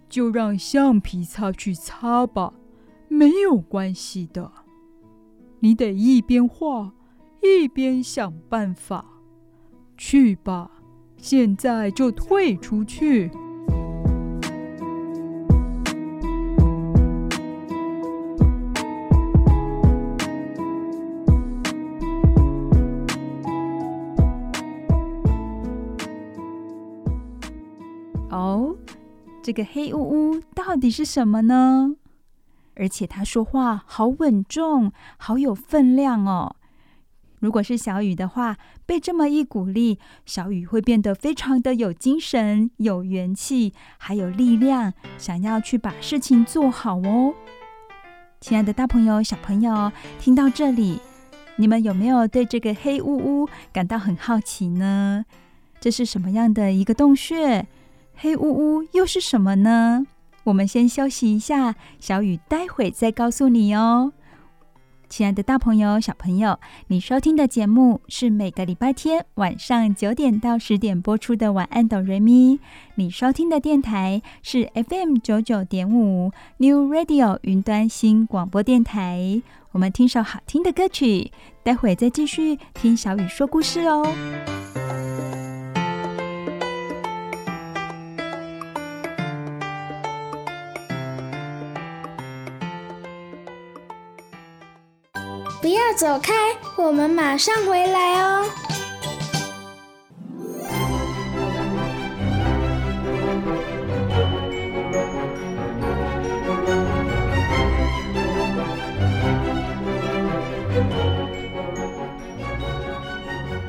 [0.09, 2.53] 就让橡皮擦去擦吧，
[3.07, 4.51] 没有关系的。
[5.59, 6.93] 你得一边画
[7.43, 9.05] 一边想办法。
[9.95, 10.71] 去吧，
[11.17, 13.29] 现在就退出去。
[29.47, 31.95] 这个黑乌乌到底是什么呢？
[32.75, 36.57] 而且他说话好稳重，好有分量哦。
[37.39, 47.33] 如果是小雨的话，被这么一鼓励，小雨会变得非常的有精神、有元气，还有力量，想要去把事情做好哦。
[48.41, 50.99] 亲爱的大朋友、小朋友，听到这里，
[51.55, 55.23] 你们有没有对这个黑乌乌感到很好奇呢？
[55.79, 57.65] 这是什么样的一个洞穴？
[58.19, 60.05] 黑乌乌又是什么呢？
[60.45, 64.11] 我们先休息一下，小雨待会再告诉你哦。
[65.07, 72.55] 亲爱的大朋友、小朋友，你收听的节目是每个礼拜天晚上九点到十点播出的《晚安，哆瑞咪》。
[72.95, 79.41] 你收听的电台是 FM 九九点五 New Radio 云端新广播电台。
[79.71, 81.31] 我们听首好听的歌曲，
[81.63, 84.66] 待会再继续听小雨说故事哦。
[95.67, 96.33] 不要走开
[96.77, 98.45] 我们马上回来哦。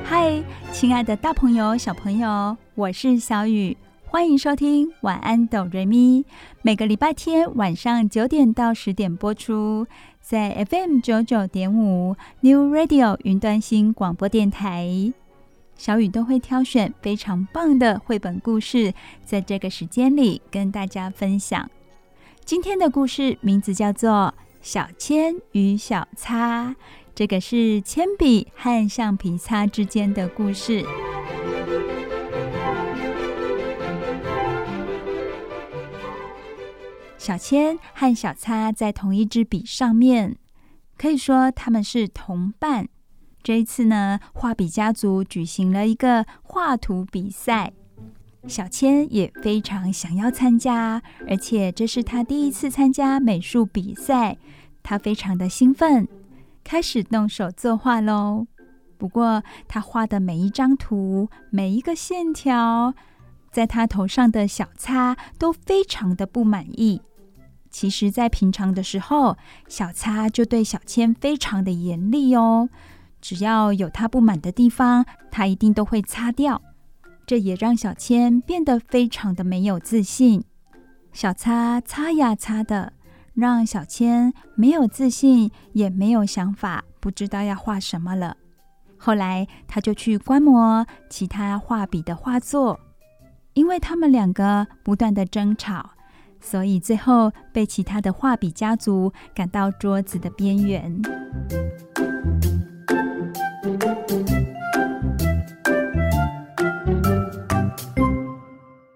[0.04, 0.40] 嗨
[0.70, 3.76] 亲爱的大朋友小朋友我是小雨。
[4.10, 6.24] 欢迎收听晚安哆瑞咪。
[6.62, 9.86] 每个礼拜天晚上九点到十点播出，
[10.22, 15.12] 在 FM 九九点五 New Radio 云端新广播电台。
[15.76, 18.94] 小雨都会挑选非常棒的绘本故事，
[19.26, 21.68] 在这个时间里跟大家分享。
[22.46, 26.70] 今天的故事名字叫做《小铅与小擦》。
[27.14, 30.82] 这个是铅笔和橡皮擦之间的故事。
[37.28, 40.38] 小千和小擦在同一支笔上面，
[40.96, 42.88] 可以说他们是同伴。
[43.42, 47.74] 这一次呢，画笔家族举行了一个画图比赛，
[48.46, 54.38] 小千也非常想要参加，而且这是他第一次参加美术比赛，
[54.82, 56.08] 他非常的兴奋。
[56.64, 58.46] 开始动手作画喽。
[58.96, 62.94] 不过，他画的每一张图、每一个线条，
[63.52, 67.02] 在他头上的小擦都非常的不满意。
[67.78, 69.36] 其实，在平常的时候，
[69.68, 72.68] 小擦就对小千非常的严厉哦。
[73.20, 76.60] 只要有他不满的地方，他一定都会擦掉。
[77.24, 80.42] 这也让小千变得非常的没有自信。
[81.12, 82.94] 小擦擦呀擦的。
[83.32, 88.36] 让小千没有自信，也没有想法，不知道要画什么了。
[88.96, 92.80] 后来，他就去观摩其他画笔的画作，
[93.52, 95.90] 因为他们两个不断的争吵，
[96.40, 101.00] 所以最后被其他的画笔家族赶到桌子的边缘。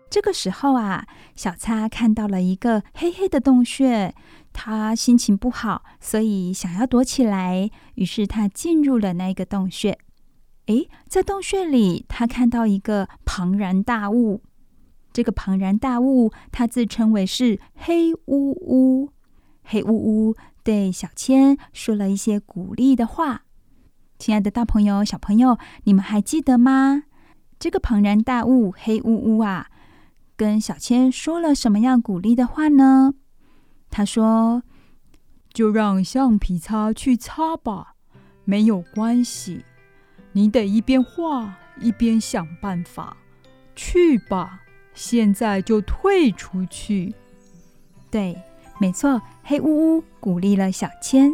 [0.08, 4.14] 这个时候啊，小擦看到了一个黑黑的洞穴，
[4.52, 7.70] 他心情不好，所以想要躲起来。
[7.94, 9.98] 于是他进入了那个洞穴。
[10.66, 14.42] 诶，在洞穴里，他看到一个庞然大物。
[15.12, 19.10] 这个庞然大物，他自称为是黑乌乌。
[19.62, 23.42] 黑乌乌对小千说了一些鼓励的话。
[24.18, 27.04] 亲爱的大朋友、小朋友，你们还记得吗？
[27.58, 29.68] 这个庞然大物黑乌乌啊。
[30.36, 33.14] 跟小千说了什么样鼓励的话呢？
[33.90, 34.62] 他说
[35.52, 37.94] ：“就让橡皮擦去擦吧，
[38.44, 39.64] 没有关系。
[40.32, 43.16] 你得一边画一边想办法。
[43.76, 44.61] 去吧，
[44.94, 47.14] 现在就退出去。”
[48.10, 48.36] 对，
[48.78, 51.32] 没错，黑乌乌鼓励了小千。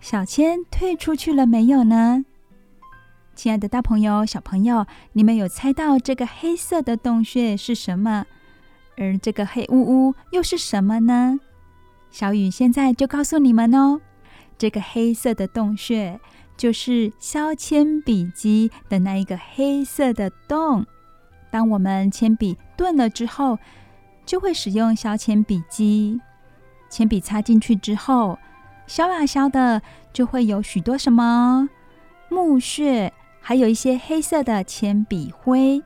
[0.00, 2.24] 小千退出去了没有呢？
[3.34, 8.24] 亲爱的大朋友、小朋友，你们有猜到这个黑色的洞穴是什么？
[8.96, 11.38] 而这个黑乌乌又是什么呢？
[12.10, 14.00] 小雨现在就告诉你们哦，
[14.56, 16.18] 这个黑色的洞穴
[16.56, 20.86] 就是削铅笔机的那一个黑色的洞。
[21.56, 23.58] 当我们铅笔钝了之后，
[24.26, 26.20] 就会使用削铅笔机，
[26.90, 28.38] 铅笔插进去之后，
[28.86, 29.80] 削啊削的，
[30.12, 31.66] 就会有许多什么
[32.28, 33.10] 木屑。
[33.40, 35.82] 还有一些黑色的铅笔灰，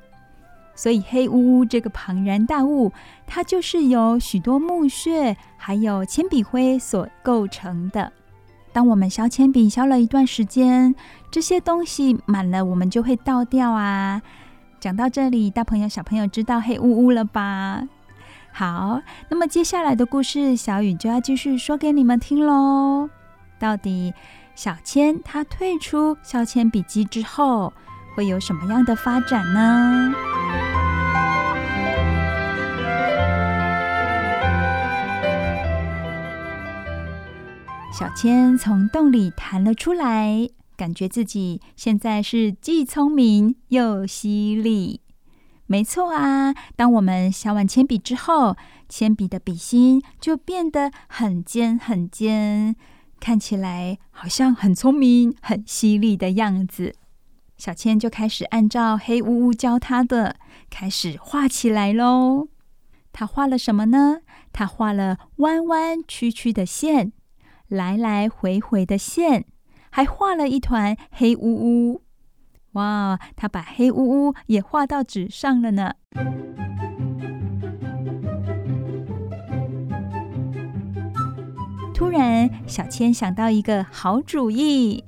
[0.74, 2.92] 所以黑乌乌这个庞然大物，
[3.24, 8.12] 它就是由许多木屑还有铅笔灰所构成的。
[8.72, 10.96] 当我们削铅笔削了一段时间，
[11.30, 14.20] 这些东西满了，我们就会倒掉啊。
[14.80, 17.86] 讲到这里，大朋友小朋友知道黑乌乌了吧？
[18.50, 23.10] 好，那么接下来的故事，小雨就要继续说给你们听喽。
[23.58, 24.14] 到底？
[24.54, 27.72] 小千他退出消铅笔机之后，
[28.14, 30.14] 会有什么样的发展呢？
[37.92, 40.48] 小千从洞里弹了出来，
[40.80, 45.02] 感觉自己现在是既聪明又犀利。
[45.66, 48.56] 没错啊，当我们削完铅笔之后，
[48.88, 52.74] 铅笔的笔芯就变得很尖很尖。
[53.20, 56.94] 看起来好像很聪明、很犀利的样子，
[57.58, 60.36] 小千就开始按照黑乌乌教他的，
[60.70, 62.48] 开始画起来喽。
[63.12, 64.20] 他画了什么呢？
[64.50, 67.12] 他画了弯弯曲曲的线，
[67.68, 69.44] 来来回回的线，
[69.90, 72.02] 还画了一团黑乌乌。
[72.72, 75.94] 哇，他把黑乌乌也画到纸上了呢。
[81.92, 85.04] 突然，小千想到一个好主意，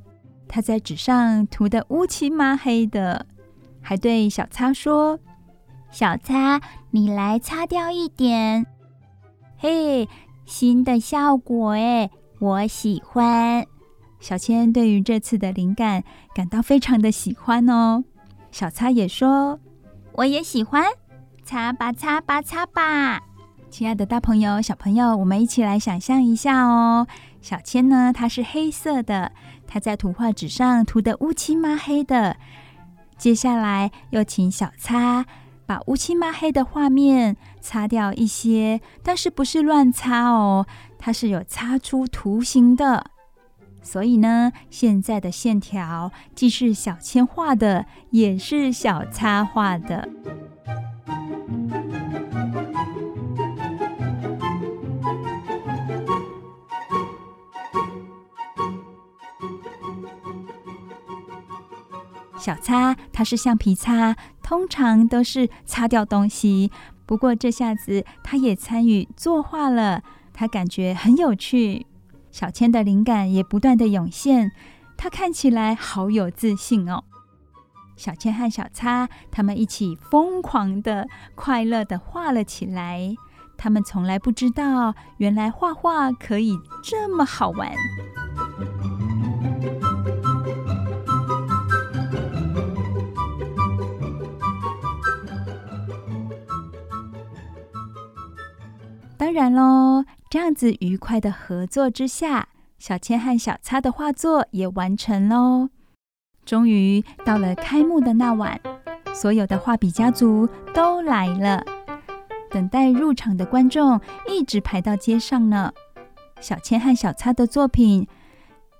[0.47, 3.26] 他在纸上涂的乌漆嘛黑的，
[3.80, 5.18] 还对小擦说
[5.91, 6.61] ：“小擦，
[6.91, 8.66] 你来擦掉一点。”
[9.57, 10.09] 嘿，
[10.45, 12.11] 新的效果诶，
[12.41, 13.64] 我喜欢。
[14.23, 18.05] 小千对于这次的灵感感到非常的喜欢哦。
[18.53, 19.59] 小擦也说
[20.14, 20.85] ：“我也喜欢，
[21.43, 23.20] 擦吧擦吧擦吧。”
[23.68, 27.09] 亲爱的大朋友、小朋友，我们一起来想象一下哦。
[27.41, 29.33] 小千呢，它是黑色的，
[29.66, 32.37] 它在图画纸上涂的乌漆嘛黑的。
[33.18, 35.27] 接下来又请小擦
[35.66, 40.64] 把乌漆嘛黑的画面擦掉一些，但是不是乱擦哦，
[40.97, 43.07] 它是有擦出图形的。
[43.83, 50.09] 所以呢，现在的线条既是小千画的，也是小擦画的。
[62.39, 66.72] 小擦，它是橡皮擦，通常都是擦掉东西。
[67.07, 70.03] 不过这下子，它也参与作画了，
[70.33, 71.87] 它感觉很有趣。
[72.33, 74.51] 小千的灵感也不断地涌现，
[74.97, 77.05] 他看起来好有自信哦。
[77.95, 83.14] 小千和小擦，他们一起疯狂地、快乐地画了起来。
[83.59, 87.70] 他们从来不知道，原来画画可以这么好玩。
[99.18, 105.68] 当然喽，这样子愉快的合作之下，小千和小擦的画作也完成喽。
[106.47, 108.59] 终于到了开幕的那晚，
[109.12, 111.62] 所有的画笔家族都来了，
[112.49, 115.70] 等待入场的观众一直排到街上呢。
[116.41, 118.09] 小千和小擦的作品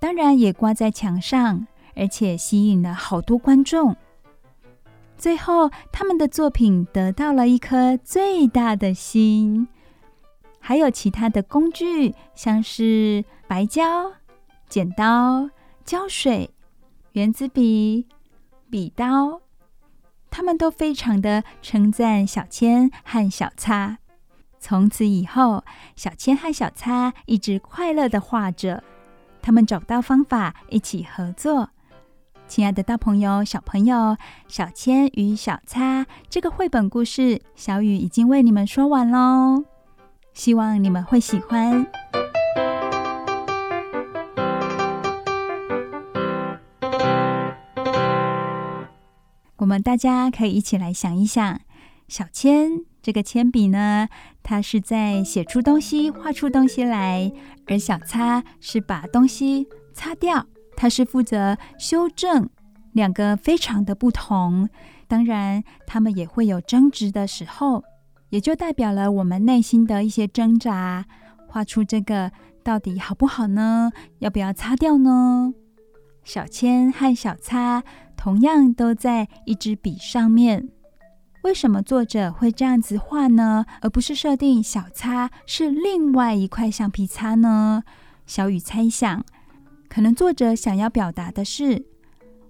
[0.01, 3.95] 当然也挂在墙上，而且吸引了好多观众。
[5.19, 9.67] 最后，他们的作品得到了一颗最大的心。
[10.65, 14.13] 还有其他的工具，像是白胶、
[14.69, 15.49] 剪刀、
[15.83, 16.49] 胶水、
[17.11, 18.07] 原子笔、
[18.69, 19.41] 笔刀，
[20.31, 23.97] 他们都非常的称赞小千和小擦。
[24.57, 25.65] 从此以后，
[25.97, 28.81] 小千和小擦一直快乐的画着，
[29.41, 31.71] 他们找到方法一起合作。
[32.47, 34.15] 亲爱的大朋友、小朋友，
[34.47, 39.65] 小千与小擦这个绘本故事，小雨已经为你们说完喽。
[40.33, 41.85] 希望你们会喜欢。
[49.57, 51.61] 我们大家可以一起来想一想，
[52.07, 54.09] 小千这个铅笔呢，
[54.43, 57.31] 它是在写出东西、画出东西来；
[57.67, 62.49] 而小擦是把东西擦掉，它是负责修正。
[62.91, 64.69] 两个非常的不同，
[65.07, 67.83] 当然，他们也会有争执的时候。
[68.33, 71.05] 也就代表了我们内心的一些挣扎，
[71.45, 72.31] 画出这个
[72.63, 73.91] 到底好不好呢？
[74.17, 75.53] 要不要擦掉呢？
[76.23, 77.83] 小千和小擦
[78.17, 80.67] 同样都在一支笔上面，
[81.43, 83.67] 为什么作者会这样子画呢？
[83.81, 87.83] 而不是设定小擦是另外一块橡皮擦呢？
[88.25, 89.23] 小雨猜想，
[89.87, 91.85] 可能作者想要表达的是，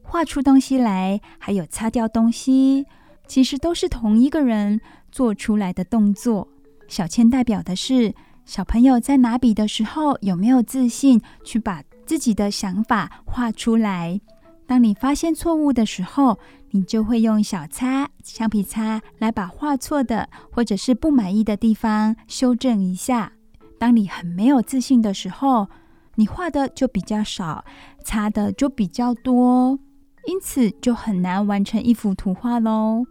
[0.02, 2.86] 画出东西来，还有擦掉东西，
[3.28, 4.80] 其实都是同一个人。
[5.14, 6.48] 做出来的动作，
[6.88, 14.20] 小千代表的是小朋友在拿笔的时候有没有自信去把自己的想法画出来。
[14.66, 16.40] 当你发现错误的时候，
[16.72, 23.34] 你就会用小擦、橡皮擦来把画错的或者是不满意的地方修正一下。
[23.78, 25.68] 当你很没有自信的时候，
[26.16, 27.64] 你画的就比较少，
[28.04, 29.78] 擦的就比较多，
[30.26, 33.06] 因此就很难完成一幅图画喽。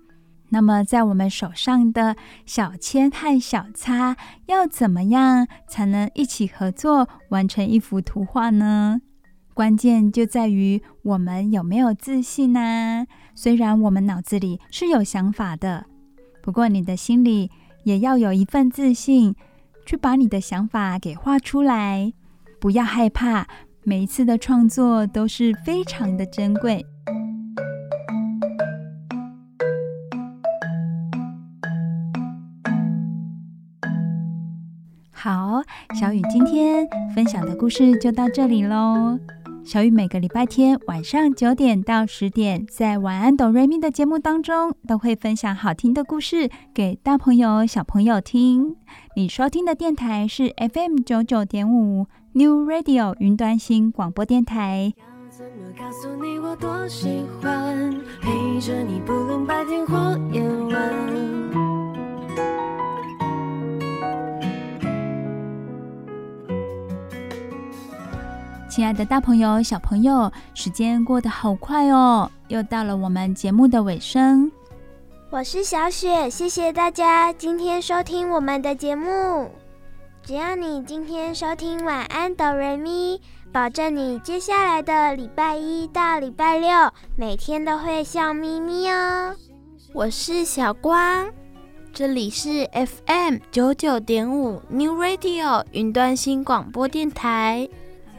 [0.55, 9.01] 那么，在我们手上的小千和小擦要怎么样才能一起合作完成一幅图画呢？
[9.55, 13.07] 关键就在于我们有没有自信呢？
[13.35, 15.87] 虽然我们脑子里是有想法的，
[16.43, 17.51] 不过你的心里
[17.85, 19.35] 也要有一份自信，
[19.87, 22.13] 去把你的想法给画出来。
[22.61, 23.47] 不要害怕，
[23.85, 26.85] 每一次的创作都是非常的珍贵。
[35.23, 35.63] 好，
[35.95, 39.17] 小雨今天分享的故事就到这里喽。
[39.63, 48.75] 小雨每个礼拜天晚上九点到十点，在晚安哆瑞咪的节目当中，都会分享好听的故事给大朋友、小朋友听。
[49.15, 54.93] 你收听的电台是 FM 九九点五 New Radio 云端新广播电台。
[55.31, 61.62] 怎么告诉你我多喜欢陪着你，不论白天或夜晚。
[68.73, 74.51] 亲爱爱的大朋友、小朋友，时间过得好快哦，又到了我们节目的尾声。
[75.29, 79.51] 我是小雪，谢谢大家今天收听我们的节目。
[80.23, 83.21] 只要你今天收听晚安哆瑞咪，
[83.53, 86.71] 保证你接下来的礼拜一到礼拜六
[87.15, 89.37] 每天都会笑眯眯哦。
[89.93, 91.29] 我是小光，
[91.93, 97.69] 这里是 FM 九九点五 New Radio 云端新广播电台，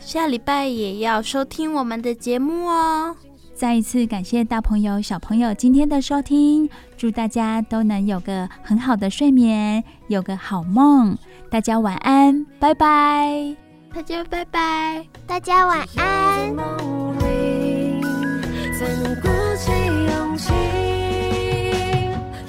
[0.05, 3.15] 下礼拜也要收听我们的节目哦。
[3.55, 11.17] 再一次感谢大朋友、小朋友今天的收听，祝大家都能有个很好的睡眠，有个好梦。
[11.49, 13.55] 大家晚安，拜拜。
[13.93, 16.55] 大家拜拜，大家晚安。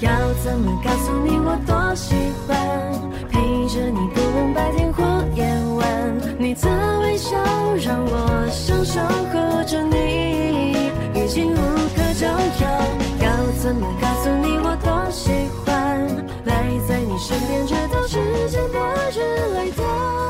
[0.00, 0.10] 要
[0.42, 2.14] 怎么告诉你我多喜
[2.46, 2.56] 欢
[3.30, 5.02] 陪着你，不论白天或
[5.34, 5.46] 夜
[5.76, 5.84] 晚，
[6.38, 6.93] 你的微笑让
[8.00, 10.72] 我想守护着你
[11.14, 11.56] 已经无
[11.96, 12.64] 可救药
[13.20, 13.26] 要
[13.62, 15.30] 怎么告诉你我多喜
[15.64, 15.74] 欢？
[16.44, 18.18] 赖在你身边直到时
[18.50, 18.78] 间末
[19.10, 19.18] 日
[19.54, 20.23] 来到